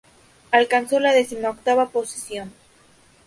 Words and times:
Alcanzó 0.51 0.99
la 0.99 1.11
decimoctava 1.13 1.89
posición. 1.89 2.51